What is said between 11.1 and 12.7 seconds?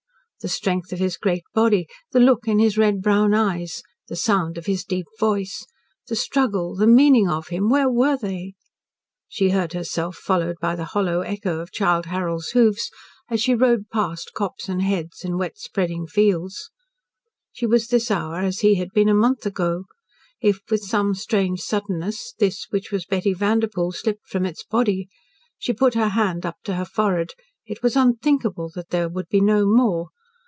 echo of Childe Harold's